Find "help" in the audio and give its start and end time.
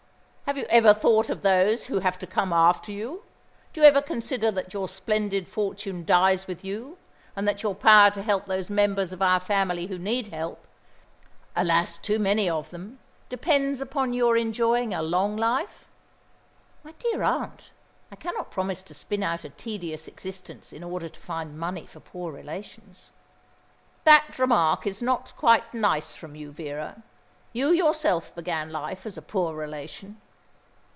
8.21-8.47, 10.27-10.67